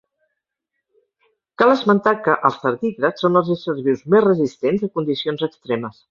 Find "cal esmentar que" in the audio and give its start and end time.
1.61-2.37